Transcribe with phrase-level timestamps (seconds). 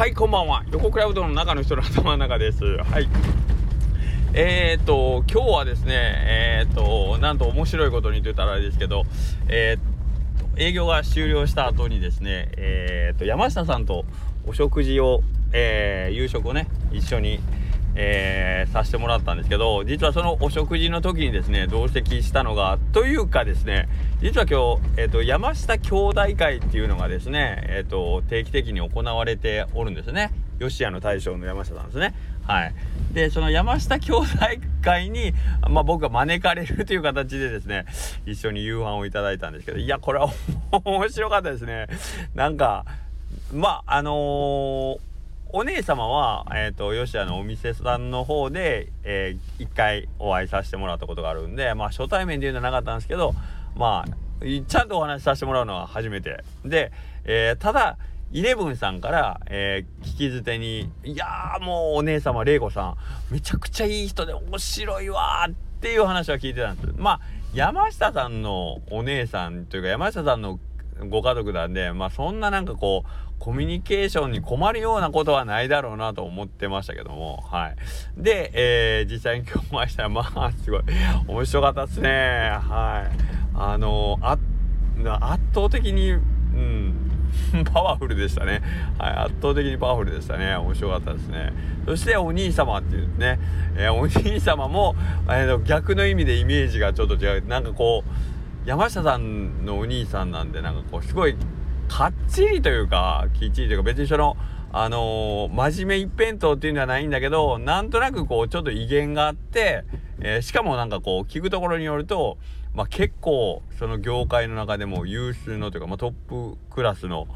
[0.00, 0.64] はいこんばんは。
[0.72, 2.64] 横クラウドの中の人の頭の中です。
[2.64, 3.08] はい。
[4.32, 9.04] えーと今日はですねえーとなんと面白いことにと言ったらあれですけど
[9.48, 14.06] えー、営業が終了した後にですねえーと山下さんと
[14.46, 15.20] お食事を、
[15.52, 17.38] えー、夕食をね一緒に
[17.94, 23.88] えー、させてもらったんですけど実はそのお食事の時にですね同席したのがというかですね
[24.20, 30.30] 実は今日、えーと、山下兄弟会っていうのがですね、えーと、定期的に行われておるんですね。
[30.58, 32.14] 吉谷の大将の山下さんですね。
[32.46, 32.74] はい。
[33.14, 34.26] でその山下兄弟
[34.82, 35.32] 会に、
[35.70, 37.86] まあ、僕が招かれるという形でですね
[38.26, 40.30] 一緒に夕飯をいただいたんですけどいやこれは
[40.84, 41.86] 面白かったですね。
[42.34, 42.84] なんか
[43.54, 45.09] まああのー
[45.52, 53.34] お姉様は、えっ、ー、と、吉谷のお店さんの方で、えー、一回お会いさせてもらったことがあるんで、まあ、初対面で言うのはなかったんですけど、
[53.74, 56.44] まあ、ちゃんとお話しさせてもらうのは初めて。
[56.64, 56.92] で、
[57.24, 57.98] えー、ただ、
[58.32, 62.96] イレブンさんから、えー、聞き捨てに、いやーもうお姉様、玲子さ
[63.30, 66.94] ん、めちゃくちゃいい人で面白いわーっていう話は聞いてたんです。
[66.96, 67.20] まあ、
[67.54, 70.60] 山下さんのお姉さんというか、山下さんの
[71.08, 73.08] ご家族なんで、まあそんななんかこう、
[73.40, 77.76] コミュニケーションに困るようなことはないだろうなと思ってましたけども、はい。
[78.16, 80.82] で、えー、実際に今日お会いしたら、 まあ、すごい、
[81.26, 82.50] 面白かったですね。
[82.50, 83.16] はい。
[83.54, 87.10] あのー、圧倒的に、うん、
[87.72, 88.62] パワフルでしたね。
[88.98, 90.54] はい、圧倒的にパワフルでしたね。
[90.56, 91.52] 面白かったですね。
[91.86, 93.38] そしてお兄様っていうね、
[93.76, 94.94] えー、お兄様も、
[95.28, 97.46] えー、逆の意味でイメージがちょっと違う。
[97.46, 98.10] なんかこう、
[98.64, 101.36] 山下さんのお兄さんなんで、なんかこう、すごい
[101.90, 104.36] かっちりというかきっちりというか別にその
[104.72, 109.84] あのー、真面目一辺倒っていうのはないんだけどなんとなくこうちょっと威厳があって、
[110.20, 112.38] えー、しかもなんかこう聞くところによると、
[112.72, 117.26] まあ、結構その業界の中でも有数のというか、まあ、トップクラスの、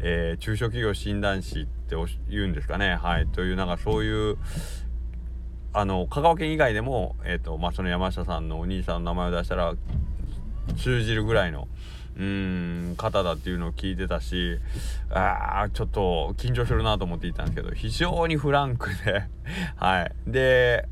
[0.00, 1.94] えー、中小企業診断士って
[2.28, 2.96] 言うんですかね。
[2.96, 3.28] はい。
[3.28, 4.36] というなんかそういう
[5.72, 9.74] あの香川県以外でも、えーとまあ、その山下さんのお兄さんの名前を出したら
[10.76, 11.68] 通じるぐらいの。
[12.18, 14.58] うん方だっていうのを聞いてたし
[15.10, 19.24] あちょっと緊張するなと思っていたんですけど非常にフランクで
[19.76, 20.86] はいで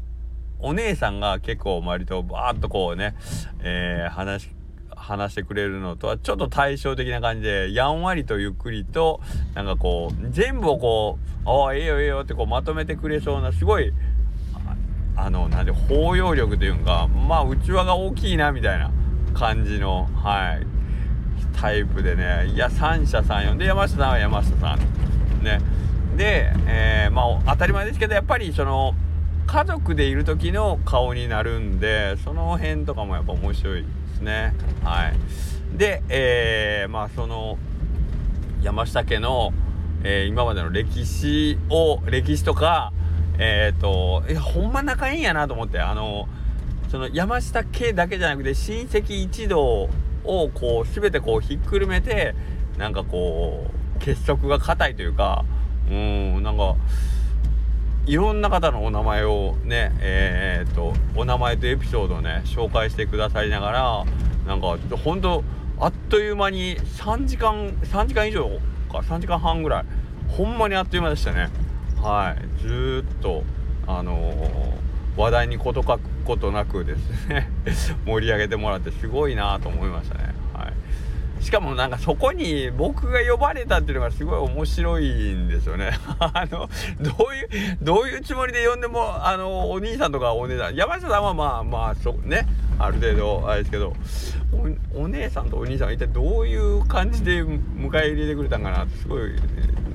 [0.60, 3.14] お姉さんが結構割とバーッとこうね、
[3.60, 4.50] えー、話
[4.96, 9.20] 話してくれるのとはちょっと対照的な感じでやんわりとゆっくりと
[9.54, 13.92] なんかこう全部をこう「ああええよええよ」ってこうまとめてくれそうなすごい
[15.14, 18.90] あのなんで包容力というかまあ内輪が大きいなみたいな
[19.38, 20.66] 感じのはい
[21.60, 22.50] タイプでね。
[22.54, 23.56] いや三者三様。
[23.56, 25.44] で山下さんは山下さん。
[25.44, 25.60] ね。
[26.16, 28.94] で、えー、まあ当たり前ですけどやっぱりその
[29.46, 34.54] 家族でいる時の顔になるんでその辺とかもやっぱ面白いですね。
[34.82, 35.78] はい。
[35.78, 37.58] で、えー、まあその
[38.62, 39.52] 山下家の、
[40.02, 42.92] えー、今までの歴史を歴史とか
[43.38, 46.28] えっ、ー、といやほんま仲いいんやなと思ってあの
[46.90, 49.88] その山下家だけじゃなくて親戚一同
[50.24, 52.34] をこう全てこうひっくるめて
[52.78, 53.66] なんかこ
[53.96, 55.44] う結束が硬いというか
[55.90, 56.76] うんなんか
[58.06, 64.04] いろんな方のお名前をねえー、っとお名前とエピソードをね紹介してくださりながら
[64.46, 65.44] なんかほんと
[65.78, 68.48] あっという間に3時間3時間以上
[68.90, 69.84] か3時間半ぐらい
[70.28, 71.48] ほんまにあっという間でしたね。
[72.02, 72.62] はい。
[72.62, 73.44] ずっと
[73.86, 74.78] あのー
[75.18, 77.48] 話題に事欠くことなくですね
[78.04, 80.34] 盛り上げてもらってすごいなと思いましたね。
[80.52, 80.70] は
[81.40, 85.92] い、しかもなんかそこに僕が呼ばれたっていうのがすごい面白いんですよね。
[86.20, 86.68] あの、
[87.00, 92.46] どういう、どういうつもりで呼んでも、あの、お兄さんとかお姉さん、山下さんはまあまあ、そ、ね、
[92.78, 93.94] ある程度あれですけど
[94.94, 99.32] お、お姉さんとお兄さんは一体どういう感じで迎え入れてくれたんかなってすごい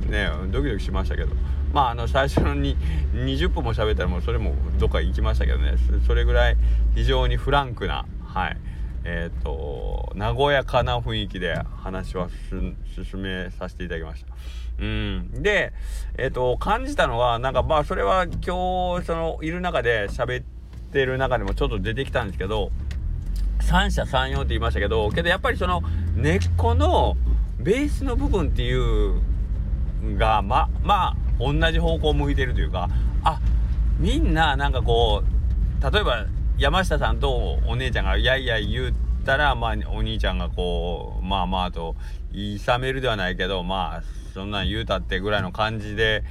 [0.10, 1.32] ね、ドキドキしましたけど。
[1.74, 2.78] まああの最初のに
[3.14, 5.74] 20分も喋ったらもうそれもどっか行きましたけどね。
[6.06, 6.58] それぐらい
[6.96, 8.58] 非常にフランクなはい。
[9.06, 14.34] えっ、ー、と和やかな雰囲気で話は進めさせていただきました。
[14.80, 15.74] うん、で、
[16.18, 20.46] えっ、ー、と感じたのはなんかまあそれは今日そのいる中で喋っ
[20.92, 22.72] てる中でもちょっと出てきたんですけど
[23.62, 25.82] 三者三様って言いましたけどけどやっぱりその
[26.16, 27.18] 根っこの
[27.60, 29.22] ベースの部分っていう
[30.18, 32.90] がままあ同じ方向を向いてるというか
[33.24, 33.40] あ
[34.00, 36.26] みんななんかこう例えば
[36.58, 38.94] 山下さんとお姉ちゃんがやいや言っ
[39.26, 41.96] たらまあお兄ちゃんがこうまあまあと
[42.32, 44.04] いさめるではないけどまあ
[44.34, 46.24] そんなん言うたってぐらいの感じで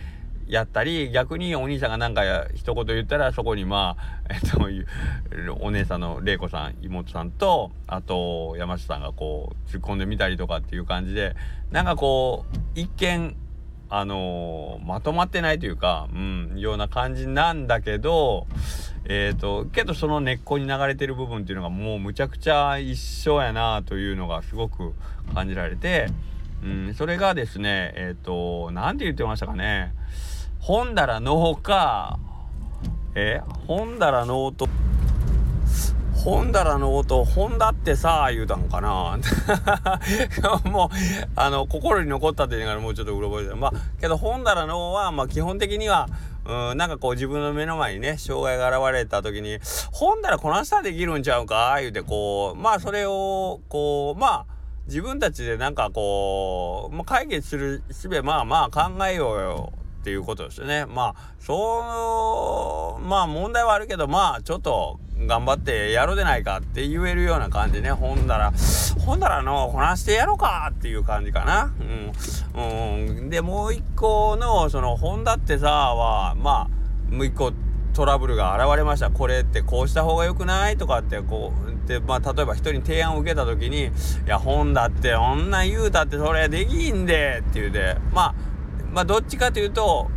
[0.49, 11.37] やったり逆にお兄さんが何か一言言ったらそこにまあ、えっと、お姉さんの玲子さん妹さんとあと山下さんがこう突っ込んでみたりとかっていう感じで
[11.71, 13.37] なんかこう一見
[13.95, 18.47] あのー、まとまってないというか、うん、ような感じなんだけど、
[19.05, 24.95] えっ、ー、と、けどその根っこに流れてる部分っていうのがもうむちゃくちゃ一緒やなというのがすごく
[25.35, 26.07] 感じられて、
[26.65, 29.93] うん、それがですね、えっ、ー、と、なんて言ってましたかね、
[30.59, 32.19] 本棚のか、
[33.15, 34.25] え本棚
[36.23, 39.19] の音、本棚の音、本田ってさあ、言うたんかな。
[40.71, 40.89] もう、
[41.35, 46.09] あの、心に残ったって言いながらもうちょっとうろ覚えてまあ、けど本棚のは、まあ基本的には、
[46.45, 49.59] うん、なんかこう自分の目の前にね、障害が現れた時に、
[49.93, 51.77] ほんだらこなしたらできるんちゃうか？
[51.81, 54.47] 言うてこう、まあそれを、こう、まあ、
[54.87, 60.87] 自分たちでなんかこう、まあ、解決するすべまあまあ考えようよっていうことですよね。
[60.87, 67.91] まあ、その、まあ問題はあるけど、まあちょっと頑張ってやろうでないかって言えるような感じね。
[67.91, 68.53] ほんだら、
[69.05, 71.73] ほんだらの、こなしてやろうかっていう感じかな。
[72.55, 73.19] うん。
[73.19, 73.31] うん。
[73.31, 76.69] で、もう一個の、その、ホンダってさ、は、ま
[77.11, 77.53] あ、もう一個、
[77.95, 79.11] トラブルが現れました。
[79.11, 81.53] これってこうした方が良くないとかって、こ
[81.85, 83.91] う、で、まあ、例えば人に提案を受けた時に、い
[84.27, 88.35] や、本だって、女言うたってそれできんで、って言うて、まあ、
[88.93, 90.11] まあ、どっちかというと、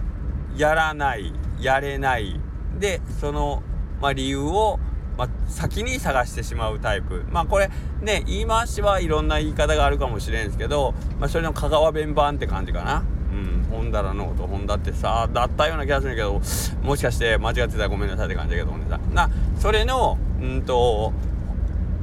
[0.55, 2.39] やらない、やれない。
[2.79, 3.61] で、その、
[4.01, 4.79] まあ、理由を、
[5.17, 7.23] まあ、先に探してしまうタイプ。
[7.31, 7.69] まあこれ
[8.01, 13.03] ね、言い回しはいろんな言い方があるかもしれんすけど、まあそれの香川弁版って感じかな。
[13.31, 16.41] うん、本棚のこと本田ってさ、だったような気がするけど、
[16.81, 18.85] もしかして間違ってたらごめんなさいって感じだけどね。
[19.13, 19.29] な、
[19.59, 21.11] それの、うんと、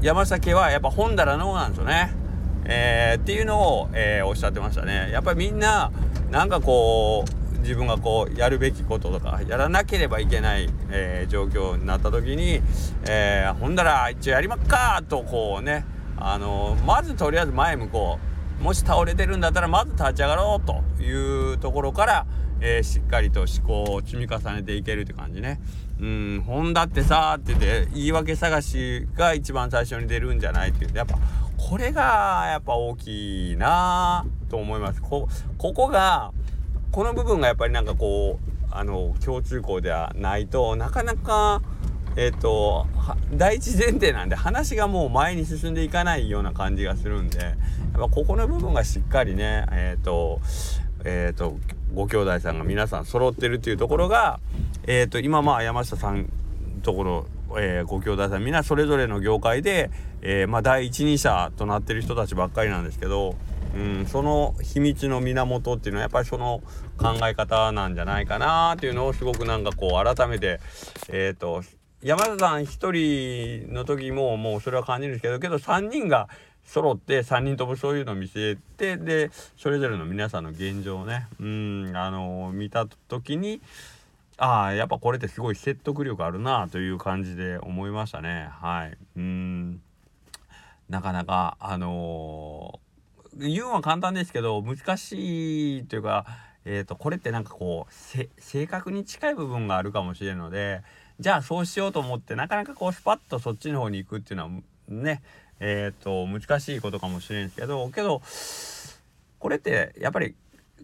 [0.03, 2.15] 山下家はやっぱ本棚のなんですよね。
[2.65, 5.11] えー、っていうのを、えー、おっしゃってましたね。
[5.11, 5.91] やっぱりみんな、
[6.31, 12.61] なんかこう、自分がこうやるべきこととかやらなければいけない、えー、状況になった時に、
[13.09, 15.85] えー、ほんだら一応やりまっかとこうね
[16.17, 18.19] あのー、まずとりあえず前向こ
[18.61, 22.27] うもし倒れてるんだったらまず立ち上がろうというところから、
[22.61, 25.61] えー、しっかりと思考を積み重ねていけるって感じね。
[26.01, 31.17] うん、ほんだってさって言って言い訳探しが一番最初に出るんじゃないっていうやっぱ
[31.57, 35.01] これがやっぱ大きいなと思います。
[35.01, 36.33] こここが
[36.93, 41.63] この部分がやっぱりなんかこうあの共通項ではないとなかなか
[42.17, 42.87] えっ、ー、と
[43.33, 47.55] 第一前提なんで話がもう前に進んでいかないような感じがするんでやっ
[47.95, 50.41] ぱここの部分がしっかりねえっ、ー、と
[51.05, 51.57] えっ、ー、と
[51.95, 54.39] ご兄弟さんが皆さん揃ってるっていうところが
[54.87, 56.29] えっ、と今まあ山下さん
[56.83, 57.27] ところ
[57.59, 59.91] えー、ご兄弟さんみんなそれぞれの業界で、
[60.23, 63.35] えー、まあ、第一人者となってる人たちばっかりなんですけど
[63.75, 66.63] うん、その秘密の源っていうのはやっぱりその
[66.99, 70.61] 考え方なんじゃないかなっていうのをすごくなんかこう改めて
[71.09, 71.63] えっ、ー、と
[72.03, 76.29] 山田さん1人の時ももうそれは感じるんですけどけど3人が
[76.65, 83.61] 揃って3人ともそういうのを見せてでそれぞれの皆さんの現状をねうんあの見た時に
[84.39, 88.49] ああやっぱこれってすごい説得力あるなという感じで思いましたね。
[88.61, 88.99] はい。
[89.17, 89.81] うん。
[90.89, 92.81] なかなかあの
[93.37, 96.27] 言うのは簡単ですけど難しいというか、
[96.65, 97.93] えーと、これってなんかこう
[98.39, 100.83] 正確に近い部分があるかもしれんので
[101.21, 104.51] じゃあそうしようと思ってなかなかこうスパッとそっちの方に行くっていうのは
[104.89, 105.23] ね
[105.61, 108.21] えっ、ー、と難しいことかもしれんすけどけど
[109.39, 110.35] これってやっぱり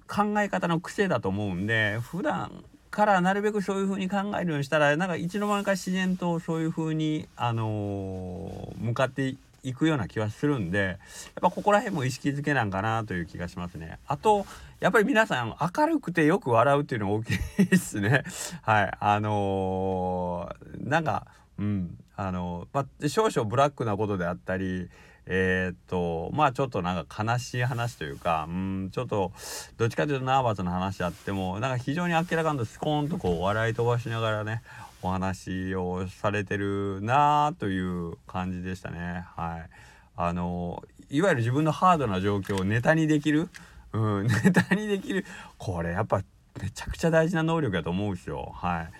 [0.06, 9.36] 考え方の癖だと思うんで普段からなるべくそういう風に考えるようにしたらなんかいつの間にか自然とそういう風にあのー、向かって
[9.68, 10.98] いくような気はするんでやっ
[11.40, 13.98] ぱここら辺も意識づけなんかなという気がしますね。
[14.06, 14.46] あと
[14.80, 18.24] やっぱり皆さん明るくてよく笑うっていうのが大きいですね。
[18.62, 21.26] はいあのー、なんか
[21.58, 24.88] うんあのー、まあ、少々ブラックなことであったり
[25.30, 29.32] えー、っとまあちょっとなんか悲しい話というかうんちょっと
[29.76, 34.62] どっちかというとナーバスな話あってもなんか非常に明らかにスコーンとこう笑い飛ばしながらね
[35.02, 39.24] お話をされてるなという感じでしたね。
[39.36, 39.70] はい。
[40.16, 43.48] あのいわゆる自分のハードな状況をネタにできる、
[43.92, 45.24] うん、 ネタにできる？
[45.56, 46.22] これやっぱ
[46.60, 48.52] めちゃくちゃ大事な能力やと思うんですよ。
[48.56, 48.90] はい。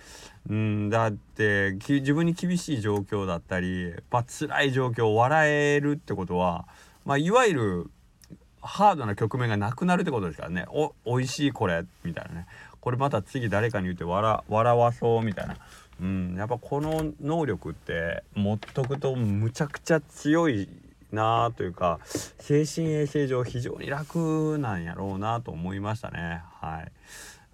[0.49, 6.65] うん、だって自分に厳しい状況だったり、まあ辛い状況を笑えるってことは、
[7.05, 7.91] まあ、いわゆる
[8.61, 10.65] ハードな局面がなくなるってことですからね。
[10.69, 12.47] お、美味しいこれ、みたいなね。
[12.81, 15.57] これまた次誰かに言って笑笑わそうみたいな。
[16.01, 20.69] うん、やっぱこの能力って持っとくとむちゃくちゃ強い
[21.11, 26.41] なというか精神衛生上非常に楽なんやろうなと思いましたね。
[26.61, 26.91] はい、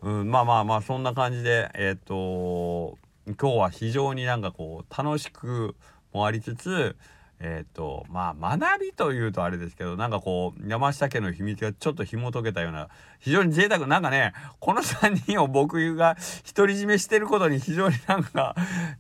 [0.01, 2.97] うん、まあまあまあそんな感じでえっ、と
[3.39, 5.75] 今日は非常になんかこう楽しく
[6.13, 6.95] もありつつ
[7.39, 12.87] えっ、とまあ学びというとあれですけどなんかこう山下家の秘密がちょっと紐解けたような
[13.19, 13.87] 非常に贅沢。
[13.87, 16.15] なんかねこの3人を僕が
[16.55, 18.55] 独り占めしてることに非常になんか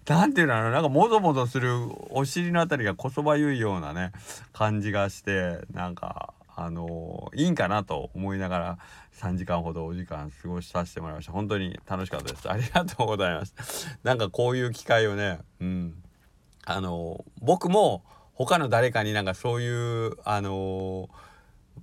[0.07, 1.71] なんていうのなんかもぞもぞする
[2.09, 4.11] お尻のあたりがこそばゆいようなね
[4.53, 8.77] 感じがしてなんかあのいいんかなと思いながら
[9.19, 11.31] 3時間ほどお時間過ごしさせてもらいました。
[11.31, 12.49] 本当に楽しかったです。
[12.49, 13.97] ありがとうございます。
[14.03, 15.95] なんかこういう機会をねうん。
[16.65, 18.03] あの僕も
[18.35, 21.09] 他の誰かになんかそういうあの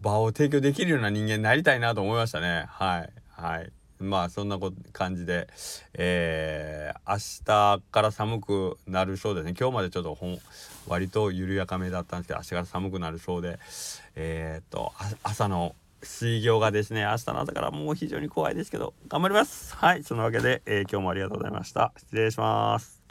[0.00, 2.66] 場を提供できるような人間になりたいなと思いましたね。
[2.68, 3.10] はい。
[3.30, 3.72] はい。
[3.98, 4.58] まあそんな
[4.92, 5.48] 感じで、
[5.94, 9.54] えー、明日から寒くなるそうですね。
[9.58, 10.38] 今日までちょっとほん
[10.88, 13.58] 割と緩やかめだったんですけど明日から寒くなるそうで。
[14.14, 14.92] えー、っと
[15.22, 17.02] 朝の水行がですね。
[17.02, 19.74] 明日の朝からもう非常に怖いですけど頑張ります。
[19.76, 20.02] はい。
[20.02, 21.92] そのわけで、えー、今日もありがとうございました。
[21.96, 23.01] 失礼します。